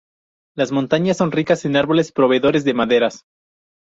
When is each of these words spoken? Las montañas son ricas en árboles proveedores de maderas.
Las 0.57 0.71
montañas 0.71 1.17
son 1.17 1.31
ricas 1.31 1.63
en 1.63 1.75
árboles 1.75 2.11
proveedores 2.11 2.63
de 2.63 2.73
maderas. 2.73 3.23